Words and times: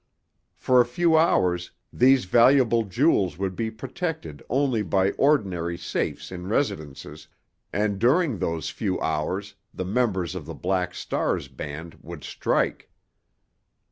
For 0.55 0.81
a 0.81 0.85
few 0.87 1.15
hours 1.15 1.69
these 1.93 2.25
valuable 2.25 2.85
jewels 2.85 3.37
would 3.37 3.55
be 3.55 3.69
protected 3.69 4.41
only 4.49 4.81
by 4.81 5.11
ordinary 5.11 5.77
safes 5.77 6.31
in 6.31 6.47
residences, 6.47 7.27
and 7.71 7.99
during 7.99 8.39
those 8.39 8.71
few 8.71 8.99
hours 8.99 9.53
the 9.71 9.85
members 9.85 10.33
of 10.33 10.47
the 10.47 10.55
Black 10.55 10.95
Star's 10.95 11.49
band 11.49 11.99
would 12.01 12.23
strike. 12.23 12.89